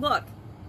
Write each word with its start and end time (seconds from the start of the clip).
Look, 0.00 0.24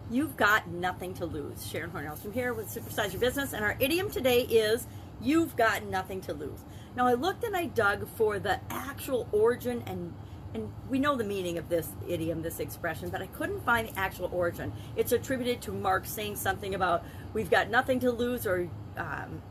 you've 0.09 0.35
got 0.35 0.67
nothing 0.67 1.13
to 1.13 1.25
lose. 1.25 1.65
Sharon 1.65 1.89
Hornelstrom 1.91 2.33
here 2.33 2.53
with 2.53 2.67
Supersize 2.67 3.13
Your 3.13 3.21
Business, 3.21 3.53
and 3.53 3.63
our 3.63 3.77
idiom 3.79 4.11
today 4.11 4.41
is 4.41 4.85
you've 5.21 5.55
got 5.55 5.85
nothing 5.85 6.19
to 6.21 6.33
lose. 6.33 6.59
Now, 6.97 7.07
I 7.07 7.13
looked 7.13 7.45
and 7.45 7.55
I 7.55 7.67
dug 7.67 8.09
for 8.09 8.39
the 8.39 8.59
actual 8.69 9.29
origin 9.31 9.83
and 9.87 10.13
and 10.53 10.69
we 10.89 10.99
know 10.99 11.15
the 11.15 11.23
meaning 11.23 11.57
of 11.57 11.69
this 11.69 11.87
idiom, 12.09 12.41
this 12.41 12.59
expression, 12.59 13.07
but 13.07 13.21
I 13.21 13.27
couldn't 13.27 13.63
find 13.63 13.87
the 13.87 13.97
actual 13.97 14.29
origin. 14.33 14.73
It's 14.97 15.13
attributed 15.13 15.61
to 15.61 15.71
Marx 15.71 16.11
saying 16.11 16.35
something 16.35 16.75
about 16.75 17.05
we've 17.33 17.49
got 17.49 17.69
nothing 17.69 18.01
to 18.01 18.11
lose 18.11 18.45
or 18.45 18.69
um, 18.97 19.41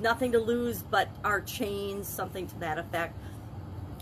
nothing 0.00 0.32
to 0.32 0.38
lose 0.38 0.82
but 0.82 1.10
our 1.24 1.42
chains, 1.42 2.08
something 2.08 2.46
to 2.46 2.58
that 2.60 2.78
effect. 2.78 3.20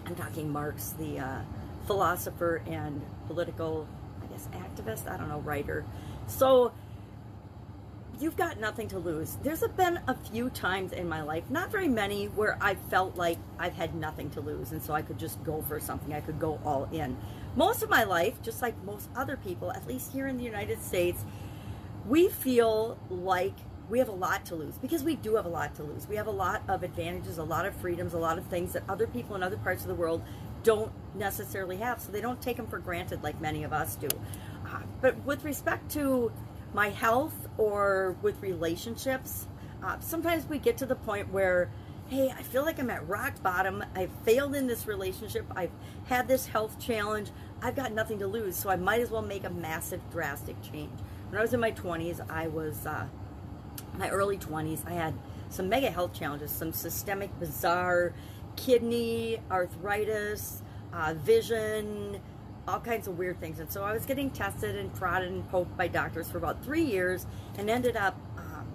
I'm 0.07 0.15
talking 0.15 0.49
Marx, 0.53 0.91
the 0.91 1.19
uh, 1.19 1.41
philosopher 1.89 2.63
and 2.69 3.05
political, 3.27 3.89
I 4.23 4.27
guess, 4.27 4.49
activist, 4.53 5.11
I 5.11 5.17
don't 5.17 5.29
know, 5.29 5.41
writer. 5.41 5.85
So 6.27 6.73
you've 8.21 8.37
got 8.37 8.59
nothing 8.59 8.89
to 8.89 8.99
lose. 8.99 9.37
There's 9.43 9.63
been 9.77 10.01
a 10.09 10.15
few 10.15 10.51
times 10.51 10.93
in 10.93 11.09
my 11.09 11.23
life, 11.23 11.45
not 11.51 11.71
very 11.71 11.89
many, 11.89 12.27
where 12.27 12.59
I 12.61 12.75
felt 12.75 13.17
like 13.17 13.39
I've 13.59 13.75
had 13.75 13.95
nothing 13.95 14.31
to 14.31 14.41
lose, 14.41 14.73
and 14.73 14.83
so 14.83 14.93
I 14.93 15.03
could 15.03 15.19
just 15.19 15.43
go 15.45 15.63
for 15.63 15.79
something. 15.79 16.13
I 16.13 16.21
could 16.21 16.39
go 16.39 16.61
all 16.65 16.89
in. 16.93 17.17
Most 17.55 17.83
of 17.83 17.91
my 17.91 18.05
life, 18.05 18.41
just 18.43 18.63
like 18.63 18.75
most 18.85 19.09
other 19.17 19.37
people, 19.37 19.73
at 19.73 19.87
least 19.87 20.13
here 20.13 20.27
in 20.27 20.37
the 20.37 20.45
United 20.45 20.83
States, 20.83 21.25
we 22.07 22.29
feel 22.29 22.99
like 23.11 23.55
we 23.89 23.99
have 23.99 24.09
a 24.09 24.13
lot 24.13 24.45
to 24.47 24.55
lose 24.55 24.77
because 24.77 25.03
we 25.03 25.17
do 25.17 25.37
have 25.37 25.47
a 25.47 25.49
lot 25.49 25.75
to 25.77 25.83
lose. 25.83 26.07
We 26.07 26.17
have 26.17 26.27
a 26.27 26.33
lot 26.33 26.63
of 26.69 26.83
advantages, 26.83 27.39
a 27.39 27.43
lot 27.43 27.65
of 27.67 27.75
freedoms, 27.77 28.13
a 28.13 28.19
lot 28.19 28.37
of 28.39 28.47
things 28.47 28.73
that 28.75 28.83
other 28.89 29.07
people 29.07 29.35
in 29.35 29.43
other 29.43 29.57
parts 29.57 29.83
of 29.83 29.89
the 29.89 29.95
world 29.95 30.23
don't 30.63 30.93
necessarily 31.15 31.77
have. 31.77 32.01
So 32.01 32.13
they 32.13 32.21
don't 32.21 32.41
take 32.41 32.57
them 32.57 32.67
for 32.67 32.79
granted 32.79 33.23
like 33.23 33.41
many 33.41 33.65
of 33.65 33.73
us 33.73 33.97
do. 33.97 34.09
Uh, 34.67 34.81
but 35.01 35.25
with 35.25 35.45
respect 35.45 35.91
to 35.93 36.33
my 36.75 36.91
health 36.91 37.49
or 37.57 38.17
with 38.23 38.41
relationships, 38.43 39.47
uh, 39.83 39.99
sometimes 40.01 40.47
we 40.47 40.59
get 40.59 40.77
to 40.79 40.87
the 40.87 40.95
point 40.95 41.33
where, 41.33 41.71
hey, 42.09 42.31
I 42.37 42.43
feel 42.43 42.65
like 42.65 42.79
I'm 42.79 42.91
at 42.91 43.07
rock 43.09 43.43
bottom. 43.43 43.85
I've 43.95 44.11
failed 44.25 44.55
in 44.55 44.67
this 44.67 44.87
relationship. 44.87 45.47
I've 45.55 45.71
had 46.07 46.29
this 46.29 46.47
health 46.47 46.79
challenge. 46.79 47.31
I've 47.63 47.77
got 47.77 47.93
nothing 47.93 48.19
to 48.21 48.27
lose, 48.27 48.57
so 48.57 48.71
I 48.71 48.77
might 48.77 49.01
as 49.01 49.11
well 49.11 49.23
make 49.23 49.45
a 49.45 49.51
massive, 49.51 50.01
drastic 50.11 50.61
change. 50.63 50.99
When 51.29 51.39
I 51.39 51.43
was 51.43 51.53
in 51.53 51.61
my 51.61 51.73
20s, 51.73 52.25
I 52.31 52.49
was, 52.49 52.87
uh, 52.87 53.07
my 53.99 54.09
early 54.11 54.39
20s, 54.39 54.87
I 54.87 54.93
had 54.93 55.15
some 55.51 55.69
mega 55.69 55.91
health 55.91 56.13
challenges, 56.15 56.51
some 56.51 56.73
systemic, 56.73 57.39
bizarre 57.39 58.15
kidney, 58.59 59.41
arthritis, 59.51 60.63
uh, 60.93 61.15
vision, 61.15 62.21
all 62.67 62.81
kinds 62.81 63.07
of 63.09 63.17
weird 63.17 63.41
things. 63.41 63.61
And 63.61 63.71
so 63.71 63.83
I 63.83 63.93
was 63.93 64.05
getting 64.05 64.31
tested 64.31 64.77
and 64.77 64.93
prodded 64.95 65.31
and 65.31 65.49
poked 65.49 65.77
by 65.77 65.89
doctors 65.89 66.31
for 66.31 66.39
about 66.39 66.63
three 66.65 66.83
years 66.83 67.27
and 67.57 67.71
ended 67.71 67.97
up, 67.97 68.19
um, 68.37 68.67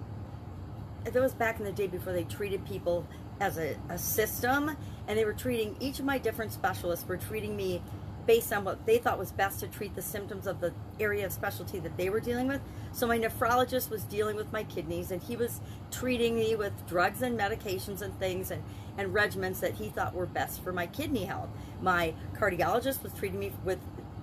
was 1.14 1.34
back 1.34 1.58
in 1.58 1.64
the 1.64 1.72
day 1.72 1.86
before 1.86 2.12
they 2.12 2.24
treated 2.24 2.64
people 2.64 3.06
as 3.40 3.58
a, 3.58 3.76
a 3.88 3.98
system 3.98 4.76
and 5.06 5.18
they 5.18 5.24
were 5.24 5.32
treating, 5.32 5.76
each 5.80 5.98
of 5.98 6.04
my 6.04 6.18
different 6.18 6.52
specialists 6.52 7.06
were 7.06 7.16
treating 7.16 7.54
me 7.54 7.82
based 8.26 8.52
on 8.52 8.64
what 8.64 8.86
they 8.86 8.98
thought 8.98 9.18
was 9.18 9.32
best 9.32 9.60
to 9.60 9.68
treat 9.68 9.94
the 9.94 10.02
symptoms 10.02 10.46
of 10.46 10.60
the 10.60 10.72
area 10.98 11.26
of 11.26 11.32
specialty 11.32 11.78
that 11.80 11.96
they 11.96 12.08
were 12.10 12.20
dealing 12.20 12.48
with. 12.48 12.60
So 12.92 13.06
my 13.06 13.18
nephrologist 13.18 13.90
was 13.90 14.04
dealing 14.04 14.36
with 14.36 14.52
my 14.52 14.64
kidneys 14.64 15.10
and 15.10 15.22
he 15.22 15.36
was 15.36 15.60
treating 15.90 16.36
me 16.36 16.54
with 16.54 16.86
drugs 16.86 17.22
and 17.22 17.38
medications 17.38 18.02
and 18.02 18.18
things 18.18 18.50
and, 18.50 18.62
and 18.96 19.14
regimens 19.14 19.60
that 19.60 19.74
he 19.74 19.88
thought 19.88 20.14
were 20.14 20.26
best 20.26 20.62
for 20.62 20.72
my 20.72 20.86
kidney 20.86 21.24
health. 21.24 21.48
My 21.80 22.14
cardiologist 22.34 23.02
was 23.02 23.12
treating 23.12 23.38
me 23.38 23.52
with 23.64 23.78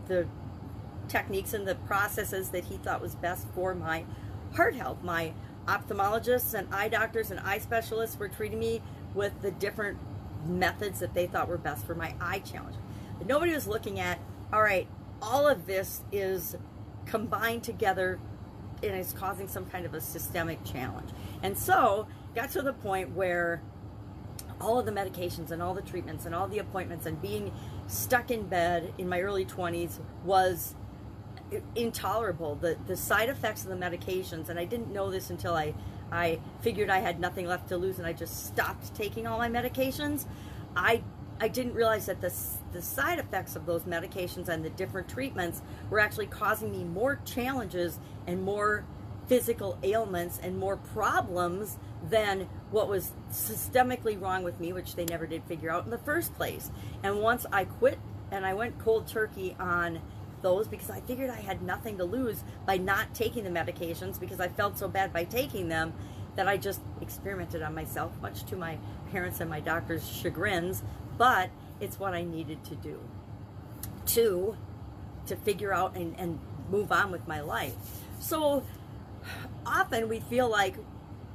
the 0.08 0.28
techniques 1.08 1.54
and 1.54 1.68
the 1.68 1.76
processes 1.76 2.50
that 2.50 2.66
he 2.66 2.78
thought 2.78 3.02
was 3.02 3.16
best 3.16 3.48
for 3.54 3.76
my 3.76 4.06
heart 4.56 4.76
health. 4.76 5.04
My 5.04 5.34
ophthalmologists 5.68 6.54
and 6.54 6.74
eye 6.74 6.90
doctors 6.90 7.32
and 7.32 7.40
eye 7.42 7.60
specialists 7.60 8.18
were 8.18 8.30
treating 8.30 8.60
me 8.60 8.82
with 9.14 9.42
the 9.42 9.52
different 9.52 9.98
methods 10.46 11.00
that 11.00 11.14
they 11.14 11.28
thought 11.28 11.48
were 11.48 11.58
best 11.58 11.86
for 11.86 11.96
my 11.96 12.16
eye 12.20 12.40
challenge. 12.40 12.76
Nobody 13.26 13.54
was 13.54 13.68
looking 13.68 14.00
at, 14.00 14.20
all 14.52 14.62
right, 14.62 14.88
all 15.22 15.48
of 15.48 15.66
this 15.66 16.02
is 16.12 16.56
combined 17.06 17.64
together 17.64 18.20
and 18.84 18.96
is 18.96 19.14
causing 19.14 19.48
some 19.48 19.66
kind 19.66 19.86
of 19.86 19.94
a 19.94 20.02
systemic 20.02 20.64
challenge. 20.64 21.10
And 21.44 21.58
so 21.58 22.08
got 22.36 22.52
to 22.52 22.62
the 22.62 22.74
point 22.74 23.12
where 23.12 23.62
all 24.60 24.80
of 24.80 24.86
the 24.86 24.92
medications 24.92 25.52
and 25.52 25.62
all 25.62 25.74
the 25.74 25.82
treatments 25.82 26.26
and 26.26 26.36
all 26.36 26.48
the 26.48 26.60
appointments 26.60 27.06
and 27.06 27.22
being 27.22 27.52
stuck 27.88 28.32
in 28.32 28.48
bed 28.48 28.94
in 28.98 29.10
my 29.10 29.22
early 29.22 29.46
20s 29.46 30.00
was 30.24 30.76
intolerable. 31.76 32.56
The 32.56 32.78
the 32.88 32.96
side 32.96 33.30
effects 33.30 33.64
of 33.64 33.70
the 33.70 33.76
medications, 33.76 34.50
and 34.50 34.58
I 34.60 34.66
didn't 34.66 34.92
know 34.92 35.10
this 35.12 35.30
until 35.30 35.54
I 35.54 35.74
I 36.12 36.40
figured 36.62 36.90
I 36.90 37.00
had 37.00 37.20
nothing 37.20 37.48
left 37.48 37.70
to 37.70 37.78
lose 37.78 37.98
and 37.98 38.08
I 38.08 38.14
just 38.14 38.48
stopped 38.48 38.94
taking 38.96 39.28
all 39.28 39.38
my 39.38 39.50
medications. 39.50 40.26
I 40.76 41.04
I 41.42 41.48
didn't 41.48 41.74
realize 41.74 42.06
that 42.06 42.22
the, 42.22 42.32
the 42.72 42.84
side 42.84 43.18
effects 43.18 43.56
of 43.56 43.66
those 43.66 43.82
medications 43.84 44.48
and 44.48 44.64
the 44.64 44.70
different 44.70 45.10
treatments 45.10 45.64
were 45.90 46.00
actually 46.00 46.28
causing 46.28 46.72
me 46.72 46.84
more 46.84 47.20
challenges 47.26 47.98
and 48.28 48.44
more 48.44 48.86
physical 49.26 49.76
ailments 49.82 50.40
and 50.44 50.60
more 50.60 50.78
problems 50.78 51.80
than 52.08 52.48
what 52.70 52.88
was 52.88 53.12
systemically 53.32 54.22
wrong 54.22 54.44
with 54.44 54.60
me, 54.60 54.72
which 54.72 54.96
they 54.96 55.06
never 55.06 55.26
did 55.26 55.44
figure 55.46 55.72
out 55.72 55.84
in 55.84 55.90
the 55.90 55.98
first 55.98 56.32
place. 56.36 56.70
And 57.02 57.22
once 57.22 57.48
I 57.52 57.66
quit 57.66 57.98
and 58.30 58.46
I 58.46 58.54
went 58.54 58.78
cold 58.78 59.08
turkey 59.08 59.56
on 59.60 60.00
those 60.44 60.68
because 60.68 60.92
I 60.92 61.02
figured 61.02 61.32
I 61.32 61.42
had 61.42 61.64
nothing 61.64 61.98
to 61.98 62.04
lose 62.04 62.44
by 62.68 62.78
not 62.78 63.16
taking 63.16 63.44
the 63.44 63.50
medications 63.50 64.20
because 64.20 64.40
I 64.40 64.48
felt 64.48 64.78
so 64.78 64.88
bad 64.88 65.12
by 65.12 65.24
taking 65.24 65.70
them 65.70 65.94
that 66.36 66.48
I 66.48 66.58
just 66.58 66.82
experimented 67.02 67.62
on 67.62 67.74
myself, 67.76 68.12
much 68.22 68.44
to 68.46 68.56
my 68.56 68.78
parents 69.12 69.40
and 69.40 69.50
my 69.50 69.60
doctor's 69.60 70.08
chagrins, 70.08 70.84
but 71.18 71.50
it's 71.80 72.00
what 72.00 72.14
I 72.14 72.24
needed 72.24 72.64
to 72.66 72.76
do 72.76 73.00
to 74.08 74.56
to 75.28 75.36
figure 75.36 75.74
out 75.74 75.96
and, 75.96 76.16
and 76.18 76.40
move 76.70 76.92
on 76.92 77.12
with 77.12 77.28
my 77.28 77.42
life. 77.42 77.74
So 78.20 78.64
often 79.66 80.10
we 80.10 80.20
feel 80.20 80.50
like 80.50 80.76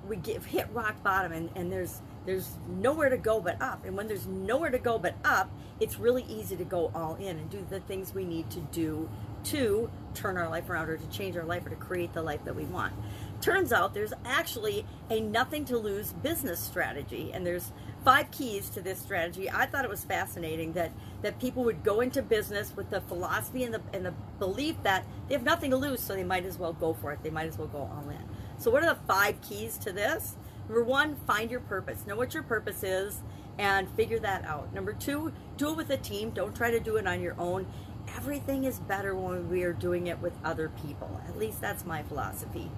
we 0.08 0.16
get 0.16 0.42
hit 0.44 0.68
rock 0.72 1.02
bottom 1.02 1.32
and, 1.32 1.50
and 1.54 1.70
there's 1.70 2.00
there's 2.24 2.48
nowhere 2.68 3.08
to 3.08 3.16
go 3.16 3.40
but 3.40 3.60
up. 3.62 3.84
And 3.84 3.96
when 3.96 4.08
there's 4.08 4.26
nowhere 4.26 4.70
to 4.70 4.78
go 4.78 4.98
but 4.98 5.14
up, 5.24 5.48
it's 5.78 5.98
really 5.98 6.24
easy 6.24 6.56
to 6.56 6.64
go 6.64 6.90
all 6.92 7.14
in 7.16 7.38
and 7.38 7.48
do 7.48 7.64
the 7.70 7.80
things 7.80 8.12
we 8.12 8.24
need 8.24 8.50
to 8.50 8.60
do 8.72 9.08
to 9.44 9.88
turn 10.16 10.36
our 10.36 10.48
life 10.48 10.68
around 10.70 10.88
or 10.88 10.96
to 10.96 11.06
change 11.08 11.36
our 11.36 11.44
life 11.44 11.66
or 11.66 11.70
to 11.70 11.76
create 11.76 12.12
the 12.12 12.22
life 12.22 12.44
that 12.44 12.56
we 12.56 12.64
want. 12.64 12.92
Turns 13.40 13.72
out 13.72 13.94
there's 13.94 14.14
actually 14.24 14.86
a 15.10 15.20
nothing 15.20 15.64
to 15.66 15.76
lose 15.76 16.12
business 16.12 16.58
strategy, 16.58 17.30
and 17.34 17.46
there's 17.46 17.70
five 18.04 18.30
keys 18.30 18.70
to 18.70 18.80
this 18.80 18.98
strategy. 18.98 19.50
I 19.50 19.66
thought 19.66 19.84
it 19.84 19.90
was 19.90 20.04
fascinating 20.04 20.72
that 20.72 20.92
that 21.22 21.38
people 21.38 21.64
would 21.64 21.84
go 21.84 22.00
into 22.00 22.22
business 22.22 22.74
with 22.74 22.88
the 22.90 23.00
philosophy 23.02 23.64
and 23.64 23.74
the 23.74 23.82
and 23.92 24.06
the 24.06 24.14
belief 24.38 24.76
that 24.84 25.04
they 25.28 25.34
have 25.34 25.44
nothing 25.44 25.70
to 25.70 25.76
lose, 25.76 26.00
so 26.00 26.14
they 26.14 26.24
might 26.24 26.46
as 26.46 26.58
well 26.58 26.72
go 26.72 26.94
for 26.94 27.12
it. 27.12 27.22
They 27.22 27.30
might 27.30 27.46
as 27.46 27.58
well 27.58 27.68
go 27.68 27.78
all 27.78 28.08
in. 28.08 28.24
So, 28.58 28.70
what 28.70 28.82
are 28.82 28.94
the 28.94 29.00
five 29.06 29.40
keys 29.42 29.76
to 29.78 29.92
this? 29.92 30.36
Number 30.68 30.82
one, 30.82 31.16
find 31.26 31.50
your 31.50 31.60
purpose. 31.60 32.06
Know 32.06 32.16
what 32.16 32.34
your 32.34 32.42
purpose 32.42 32.82
is 32.82 33.20
and 33.58 33.88
figure 33.90 34.18
that 34.20 34.44
out. 34.44 34.72
Number 34.74 34.92
two, 34.92 35.32
do 35.56 35.70
it 35.70 35.76
with 35.76 35.90
a 35.90 35.96
team. 35.96 36.30
Don't 36.30 36.54
try 36.54 36.70
to 36.70 36.80
do 36.80 36.96
it 36.96 37.06
on 37.06 37.20
your 37.20 37.34
own. 37.38 37.66
Everything 38.14 38.64
is 38.64 38.78
better 38.80 39.14
when 39.14 39.48
we 39.48 39.62
are 39.62 39.72
doing 39.72 40.06
it 40.06 40.20
with 40.20 40.32
other 40.44 40.68
people. 40.68 41.20
At 41.28 41.38
least 41.38 41.60
that's 41.60 41.84
my 41.84 42.02
philosophy. 42.02 42.70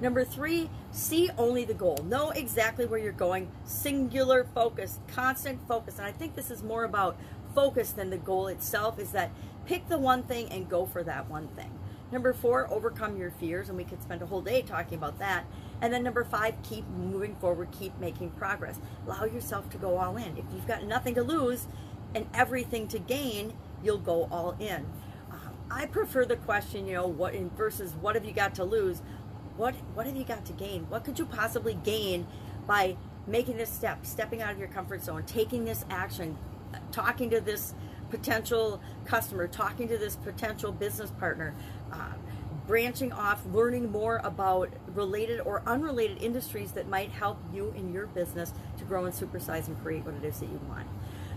Number 0.00 0.24
three, 0.24 0.70
see 0.90 1.30
only 1.38 1.64
the 1.64 1.74
goal. 1.74 1.98
Know 2.04 2.30
exactly 2.30 2.84
where 2.84 2.98
you're 2.98 3.12
going. 3.12 3.50
Singular 3.64 4.44
focus, 4.54 4.98
constant 5.06 5.66
focus. 5.68 5.98
And 5.98 6.06
I 6.06 6.12
think 6.12 6.34
this 6.34 6.50
is 6.50 6.62
more 6.62 6.84
about 6.84 7.16
focus 7.54 7.90
than 7.90 8.10
the 8.10 8.18
goal 8.18 8.48
itself, 8.48 8.98
is 8.98 9.12
that 9.12 9.30
pick 9.66 9.88
the 9.88 9.98
one 9.98 10.24
thing 10.24 10.48
and 10.48 10.68
go 10.68 10.84
for 10.84 11.04
that 11.04 11.30
one 11.30 11.48
thing. 11.48 11.70
Number 12.10 12.32
four, 12.32 12.70
overcome 12.72 13.16
your 13.16 13.30
fears. 13.30 13.68
And 13.68 13.78
we 13.78 13.84
could 13.84 14.02
spend 14.02 14.20
a 14.22 14.26
whole 14.26 14.42
day 14.42 14.62
talking 14.62 14.98
about 14.98 15.18
that. 15.20 15.44
And 15.80 15.92
then 15.92 16.02
number 16.02 16.24
five, 16.24 16.54
keep 16.62 16.86
moving 16.88 17.36
forward, 17.36 17.68
keep 17.70 17.98
making 17.98 18.30
progress. 18.30 18.80
Allow 19.06 19.24
yourself 19.24 19.70
to 19.70 19.78
go 19.78 19.96
all 19.96 20.16
in. 20.16 20.36
If 20.36 20.44
you've 20.52 20.66
got 20.66 20.84
nothing 20.84 21.14
to 21.14 21.22
lose 21.22 21.66
and 22.14 22.26
everything 22.34 22.88
to 22.88 22.98
gain, 22.98 23.54
you'll 23.84 23.98
go 23.98 24.28
all 24.30 24.56
in. 24.58 24.86
Um, 25.30 25.54
I 25.70 25.86
prefer 25.86 26.24
the 26.24 26.36
question, 26.36 26.86
you 26.86 26.94
know, 26.94 27.06
what 27.06 27.34
in 27.34 27.50
versus 27.50 27.92
what 28.00 28.14
have 28.14 28.24
you 28.24 28.32
got 28.32 28.54
to 28.56 28.64
lose? 28.64 29.02
What 29.56 29.74
what 29.94 30.06
have 30.06 30.16
you 30.16 30.24
got 30.24 30.44
to 30.46 30.52
gain? 30.52 30.86
What 30.88 31.04
could 31.04 31.18
you 31.18 31.26
possibly 31.26 31.74
gain 31.74 32.26
by 32.66 32.96
making 33.26 33.56
this 33.56 33.70
step, 33.70 34.04
stepping 34.04 34.42
out 34.42 34.52
of 34.52 34.58
your 34.58 34.68
comfort 34.68 35.02
zone, 35.02 35.22
taking 35.26 35.64
this 35.64 35.84
action, 35.90 36.36
talking 36.92 37.30
to 37.30 37.40
this 37.40 37.74
potential 38.10 38.80
customer, 39.04 39.46
talking 39.46 39.88
to 39.88 39.98
this 39.98 40.16
potential 40.16 40.72
business 40.72 41.10
partner, 41.12 41.54
uh, 41.92 42.12
branching 42.66 43.12
off, 43.12 43.44
learning 43.46 43.90
more 43.90 44.20
about 44.24 44.70
related 44.94 45.40
or 45.40 45.62
unrelated 45.66 46.22
industries 46.22 46.72
that 46.72 46.88
might 46.88 47.10
help 47.10 47.38
you 47.52 47.72
in 47.76 47.92
your 47.92 48.06
business 48.06 48.52
to 48.78 48.84
grow 48.84 49.04
and 49.04 49.14
supersize 49.14 49.66
and 49.68 49.80
create 49.82 50.04
what 50.04 50.14
it 50.14 50.24
is 50.24 50.40
that 50.40 50.48
you 50.48 50.60
want. 50.68 50.86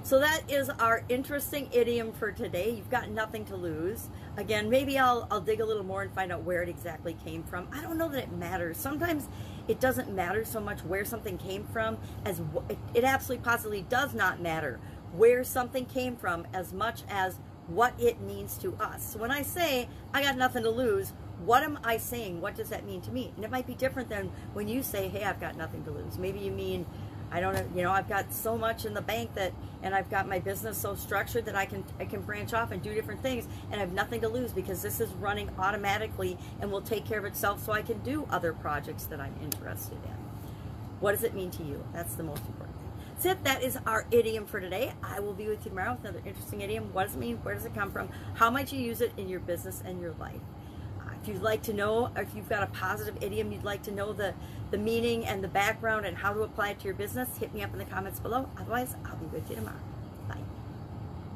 So 0.03 0.19
that 0.19 0.43
is 0.49 0.69
our 0.69 1.03
interesting 1.09 1.67
idiom 1.73 2.13
for 2.13 2.31
today. 2.31 2.69
You've 2.71 2.89
got 2.89 3.09
nothing 3.09 3.43
to 3.45 3.55
lose. 3.55 4.07
Again, 4.37 4.69
maybe 4.69 4.97
I'll, 4.97 5.27
I'll 5.29 5.41
dig 5.41 5.59
a 5.59 5.65
little 5.65 5.83
more 5.83 6.01
and 6.01 6.11
find 6.13 6.31
out 6.31 6.43
where 6.43 6.63
it 6.63 6.69
exactly 6.69 7.17
came 7.25 7.43
from. 7.43 7.67
I 7.73 7.81
don't 7.81 7.97
know 7.97 8.07
that 8.09 8.23
it 8.23 8.31
matters. 8.31 8.77
Sometimes 8.77 9.27
it 9.67 9.79
doesn't 9.81 10.09
matter 10.13 10.45
so 10.45 10.61
much 10.61 10.79
where 10.85 11.03
something 11.03 11.37
came 11.37 11.65
from 11.65 11.97
as 12.23 12.41
it, 12.69 12.77
it 12.93 13.03
absolutely 13.03 13.43
possibly 13.43 13.81
does 13.81 14.13
not 14.13 14.39
matter 14.39 14.79
where 15.13 15.43
something 15.43 15.85
came 15.85 16.15
from 16.15 16.47
as 16.53 16.71
much 16.71 17.03
as 17.09 17.39
what 17.67 17.93
it 17.99 18.21
means 18.21 18.57
to 18.59 18.75
us. 18.79 19.13
So 19.13 19.19
when 19.19 19.31
I 19.31 19.41
say 19.41 19.89
I 20.13 20.23
got 20.23 20.37
nothing 20.37 20.63
to 20.63 20.69
lose, 20.69 21.11
what 21.43 21.63
am 21.63 21.79
I 21.83 21.97
saying? 21.97 22.41
What 22.41 22.55
does 22.55 22.69
that 22.69 22.85
mean 22.85 23.01
to 23.01 23.11
me? 23.11 23.31
And 23.35 23.45
it 23.45 23.51
might 23.51 23.67
be 23.67 23.75
different 23.75 24.09
than 24.09 24.31
when 24.53 24.67
you 24.67 24.81
say, 24.81 25.07
hey, 25.07 25.23
I've 25.23 25.39
got 25.39 25.55
nothing 25.55 25.83
to 25.83 25.91
lose. 25.91 26.17
Maybe 26.17 26.39
you 26.39 26.51
mean, 26.51 26.85
I 27.31 27.39
don't 27.39 27.55
you 27.75 27.83
know, 27.83 27.91
I've 27.91 28.07
got 28.07 28.33
so 28.33 28.57
much 28.57 28.85
in 28.85 28.93
the 28.93 29.01
bank 29.01 29.33
that, 29.35 29.53
and 29.83 29.93
I've 29.93 30.09
got 30.09 30.27
my 30.27 30.39
business 30.39 30.77
so 30.77 30.95
structured 30.95 31.45
that 31.45 31.55
I 31.55 31.65
can, 31.65 31.83
I 31.99 32.05
can 32.05 32.21
branch 32.21 32.53
off 32.53 32.71
and 32.71 32.81
do 32.81 32.93
different 32.93 33.21
things 33.21 33.47
and 33.71 33.75
I 33.75 33.79
have 33.79 33.93
nothing 33.93 34.21
to 34.21 34.29
lose 34.29 34.51
because 34.51 34.81
this 34.81 34.99
is 34.99 35.11
running 35.13 35.49
automatically 35.57 36.37
and 36.61 36.71
will 36.71 36.81
take 36.81 37.05
care 37.05 37.19
of 37.19 37.25
itself 37.25 37.63
so 37.63 37.73
I 37.73 37.81
can 37.81 37.99
do 37.99 38.27
other 38.29 38.53
projects 38.53 39.05
that 39.05 39.19
I'm 39.19 39.35
interested 39.41 39.97
in. 40.05 40.27
What 40.99 41.11
does 41.11 41.23
it 41.23 41.35
mean 41.35 41.51
to 41.51 41.63
you? 41.63 41.83
That's 41.93 42.15
the 42.15 42.23
most 42.23 42.45
important 42.45 42.77
thing. 42.77 42.91
That's 43.09 43.25
it. 43.25 43.43
That 43.43 43.63
is 43.63 43.77
our 43.85 44.05
idiom 44.11 44.45
for 44.45 44.59
today. 44.59 44.93
I 45.03 45.19
will 45.19 45.33
be 45.33 45.47
with 45.47 45.63
you 45.63 45.69
tomorrow 45.69 45.91
with 45.91 46.01
another 46.01 46.23
interesting 46.25 46.61
idiom. 46.61 46.91
What 46.93 47.05
does 47.05 47.15
it 47.15 47.19
mean? 47.19 47.37
Where 47.37 47.53
does 47.53 47.65
it 47.65 47.75
come 47.75 47.91
from? 47.91 48.09
How 48.35 48.49
might 48.49 48.71
you 48.71 48.79
use 48.79 49.01
it 49.01 49.11
in 49.17 49.29
your 49.29 49.39
business 49.39 49.81
and 49.85 50.01
your 50.01 50.13
life? 50.19 50.41
You'd 51.27 51.41
like 51.41 51.61
to 51.63 51.73
know, 51.73 52.09
or 52.15 52.21
if 52.21 52.33
you've 52.33 52.47
got 52.47 52.63
a 52.63 52.67
positive 52.67 53.21
idiom, 53.21 53.51
you'd 53.51 53.63
like 53.63 53.83
to 53.83 53.91
know 53.91 54.13
the, 54.13 54.33
the 54.71 54.77
meaning 54.77 55.25
and 55.25 55.43
the 55.43 55.49
background 55.49 56.05
and 56.05 56.17
how 56.17 56.31
to 56.33 56.41
apply 56.41 56.69
it 56.69 56.79
to 56.79 56.85
your 56.85 56.93
business, 56.93 57.37
hit 57.37 57.53
me 57.53 57.61
up 57.63 57.73
in 57.73 57.79
the 57.79 57.85
comments 57.85 58.19
below. 58.19 58.49
Otherwise, 58.57 58.95
I'll 59.05 59.17
be 59.17 59.25
with 59.25 59.49
you 59.49 59.57
tomorrow. 59.57 59.96